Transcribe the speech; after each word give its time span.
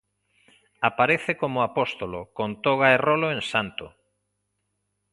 Aparece 0.89 1.31
como 1.41 1.59
apóstolo, 1.69 2.19
con 2.37 2.49
toga 2.65 2.87
e 2.95 2.97
rolo 3.07 3.27
en 3.35 3.39
Sto. 3.49 3.87